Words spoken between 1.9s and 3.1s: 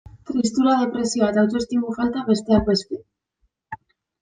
falta, besteak beste.